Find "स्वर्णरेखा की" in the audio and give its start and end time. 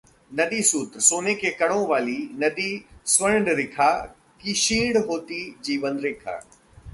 3.05-4.53